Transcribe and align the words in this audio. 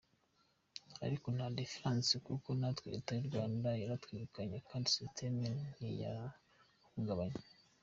Ariko 1.05 1.25
nta 1.35 1.47
difference 1.59 2.13
kuko 2.27 2.49
natwe 2.59 2.87
leta 2.95 3.11
y’u 3.13 3.27
Rwanda 3.29 3.69
yaratwirukanye 3.81 4.57
kandi 4.69 4.87
system 4.95 5.35
ntiyahungabanye. 5.75 7.39